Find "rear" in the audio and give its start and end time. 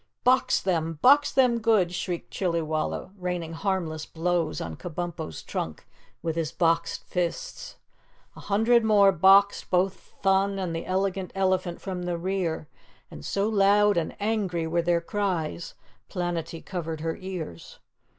12.17-12.67